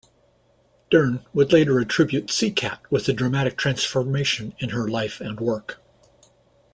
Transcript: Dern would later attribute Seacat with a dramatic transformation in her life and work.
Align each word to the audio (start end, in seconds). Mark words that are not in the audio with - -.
Dern 0.89 1.23
would 1.31 1.53
later 1.53 1.77
attribute 1.77 2.29
Seacat 2.31 2.79
with 2.89 3.07
a 3.07 3.13
dramatic 3.13 3.55
transformation 3.55 4.55
in 4.57 4.69
her 4.69 4.87
life 4.87 5.21
and 5.21 5.39
work. 5.39 5.79